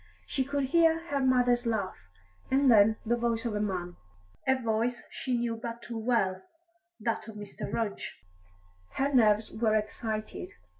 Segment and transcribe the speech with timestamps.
[0.25, 1.95] She could hear her mother's laugh,
[2.49, 3.97] and then the voice of a man,
[4.47, 6.41] a voice she knew but too well
[6.99, 7.71] that of Mr.
[7.71, 8.11] Rudge.
[8.95, 10.53] Her nerves were excited.